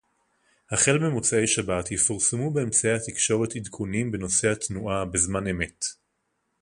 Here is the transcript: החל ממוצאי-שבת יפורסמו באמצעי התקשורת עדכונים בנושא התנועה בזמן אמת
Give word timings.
החל 0.71 0.97
ממוצאי-שבת 0.97 1.91
יפורסמו 1.91 2.51
באמצעי 2.51 2.91
התקשורת 2.93 3.55
עדכונים 3.55 4.11
בנושא 4.11 4.47
התנועה 4.47 5.05
בזמן 5.05 5.47
אמת 5.47 5.83